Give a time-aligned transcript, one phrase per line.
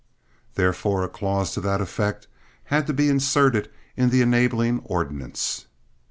[0.55, 2.25] Therefore a clause to that effect
[2.63, 5.67] had to be inserted in the enabling ordinance.